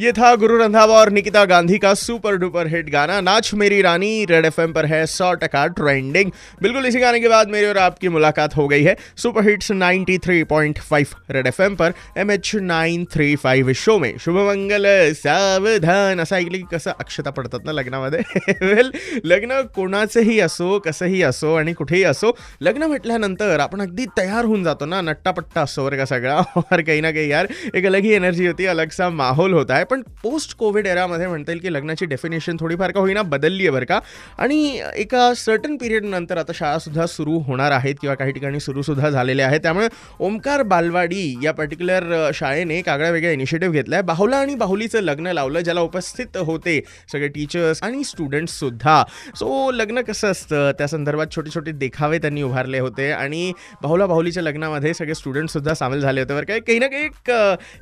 [0.00, 4.24] ये था गुरु रंधावा और निकिता गांधी का सुपर डुपर हिट गाना। नाच मेरी रानी,
[4.24, 6.30] रेड एफएम पर है सौ टका ट्रेंडिंग।
[6.62, 11.14] बिल्कुल इसी गाने के बाद मेरी और आपकी मुलाकात हो गई है सुपर हिट्स 93.5
[11.30, 16.64] रेड एफएम पर M H nine three five show में। शुभमंगल सावधान। असं ऐकलं की
[16.72, 18.20] कसं अक्षता पडतात ना लग्नामध्ये
[18.62, 18.90] वेल,
[19.24, 24.86] लग्न कोणाचंही असो कसंही असो आणि कुठेही असो। लग्न म्हटल्यानंतर आपण अगदी तयार होऊन जातो
[24.86, 26.40] ना, नट्टापट्टा असतो बरं का सगळा.
[26.56, 29.88] और काही ना काही यार, एक अलग ही एनर्जी होती अलग सा माहोल होता आहे
[29.90, 33.84] पण पोस्ट कोविड एरामध्ये म्हणता येईल की लग्नाची डेफिनेशन थोडीफार का होईना बदलली आहे बरं
[33.84, 33.98] का.
[34.38, 39.46] आणि एका सर्टन पिरियड नंतर आता शाळासुद्धा सुरू होणार आहेत किंवा काही ठिकाणी सुरूसुद्धा झालेल्या
[39.46, 39.60] आहेत.
[39.60, 39.88] त्यामुळे
[40.20, 45.32] ओमकार बालवाडी या पर्टिक्युलर शाळेने एक आगळ्या वेगळ्या इनिशिएटिव्ह घेतला आहे बाहुला आणि बाहुलीचं लग्न
[45.32, 46.80] लावलं ज्याला उपस्थित होते
[47.12, 49.02] सगळे टीचर्स आणि स्टुडंट्ससुद्धा
[49.36, 50.70] सो लग्न कसं असतं?
[50.78, 56.00] त्या संदर्भात छोटे छोटे देखावे त्यांनी उभारले होते आणि बाहुला बाहुलीच्या लग्नामध्ये सगळे स्टुडंट्ससुद्धा सामील
[56.00, 57.30] झाले होते बरं काय काही ना काही एक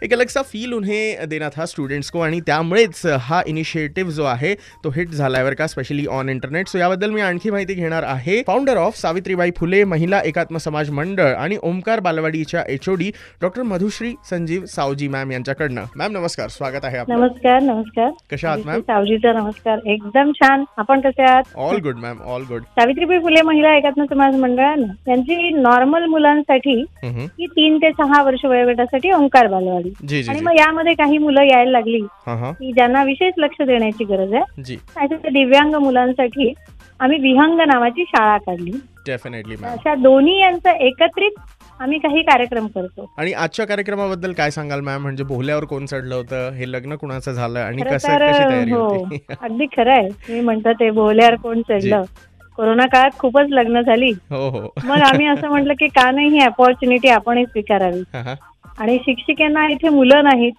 [0.02, 4.55] एक अलग सा फील उन्हें देणार हा स्टुडंट को आणि त्यामुळेच हा इनिशिएटिव्ह जो आहे
[4.84, 8.43] तो हिट झालाय बरं का स्पेशली ऑन इंटरनेट सो याबद्दल मी आणखी माहिती घेणार आहे.
[8.46, 13.10] फाउंडर ऑफ सावित्रीबाई फुले महिला एकात्म समाज मंडळ आणि Omkar बालवाडीच्या HOD
[13.43, 15.85] doctor Madhushri Sanjeev Savji ma'am यांच्याकडनं.
[15.96, 16.49] Ma'am नमस्कार.
[16.49, 17.15] स्वागत आहे आपलं.
[17.16, 18.10] नमस्कार नमस्कार.
[18.32, 19.79] कशा आहात मॅम सावजीचा नमस्कार.
[19.87, 20.65] एकदम छान.
[20.79, 21.57] आपण कसे आहात?
[21.57, 27.46] All good ma'am all good Savitribai Phule Mahila Ekatma Samaj मंडळानं त्यांची नॉर्मल मुलांसाठी ही
[27.49, 30.23] तीन ते सहा वर्ष वयोगटासाठी ओंकार बालवाडी.
[30.29, 32.01] आणि मग यामध्ये काही मुलं यायला लागली.
[32.52, 34.74] की ज्यांना विशेष लक्ष देण्याची गरज आहे.
[34.96, 36.52] अशा दिव्यांग मुलांसाठी
[37.01, 38.70] आम्ही विहंग नावाची शाळा काढली.
[39.07, 41.30] डेफिनेटली अशा दोन्ही यांचं एकत्रित
[41.80, 43.15] आम्ही काही कार्यक्रम करतो.
[43.18, 46.51] आणि आजच्या कार्यक्रमाबद्दल काय सांगाल मॅम म्हणजे बोहल्यावर कोण चढलं होतं?
[46.51, 47.59] हे लग्न कुणाचं झालं?
[47.59, 48.13] आणि कसं
[48.70, 49.04] हो
[49.42, 50.09] अगदी खरं आहे.
[50.29, 52.02] मी म्हणतो ते बोल्यावर कोण चढलं?
[52.57, 54.10] कोरोना काळात खूपच लग्न झाली.
[54.10, 54.74] हो हो.
[54.85, 58.02] मग आम्ही असं म्हटलं की का नाही ही अपॉर्च्युनिटी आपणही स्वीकारावी.
[58.79, 60.52] आणि शिक्षिकांना इथे मुलं नाहीत.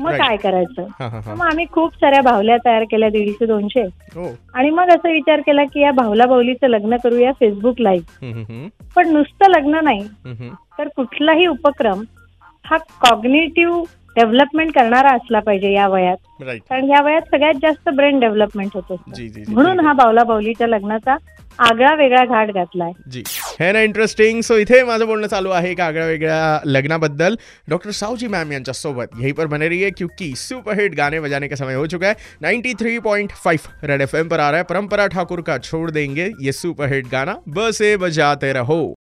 [0.00, 0.10] मग.
[0.12, 0.86] काय करायचं.
[1.34, 3.82] मग आम्ही खूप साऱ्या भावल्या तयार केल्या दीडशे दोनशे.
[4.14, 4.34] हो.
[4.54, 9.50] आणि मग असा विचार केला की या भावला भावलीचं लग्न करूया फेसबुक लाईव्ह पण नुसतं
[9.50, 10.02] लग्न नाही.
[10.78, 12.02] तर कुठलाही उपक्रम
[12.64, 13.82] हा कॉग्नेटिव्ह
[14.16, 16.16] डेव्हलपमेंट करणारा असला पाहिजे या वयात.
[16.70, 18.92] कारण या वयात सगळ्यात जास्त ब्रेन डेव्हलपमेंट होत
[19.48, 21.16] म्हणून हा बावला बावलीच्या लग्नाचा
[21.58, 22.92] आगळा वेगळा घाट घातलाय.
[23.60, 27.34] हे ना इंटरेस्टिंग सो इथे माझं बोलणं चालू आहे एका आगळ्या वेगळ्या लग्नाबद्दल.
[27.68, 29.10] डॉक्टर सावजी मैम यांच्यासोबत.
[29.20, 32.16] यही पर बने रही है क्योंकि सुपरहिट गाने बजाने का समय हो चुका है.
[32.42, 34.64] 93.5 रेड एफएम पर आ रहा है.
[34.64, 37.36] परंपरा ठाकुर का छोड़ देंगे ये सुपरहिट गाना.
[37.48, 38.82] बसे बजाते रहो.